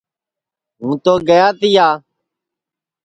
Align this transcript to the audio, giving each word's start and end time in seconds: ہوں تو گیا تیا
ہوں 0.79 0.95
تو 1.03 1.13
گیا 1.27 1.45
تیا 1.59 1.87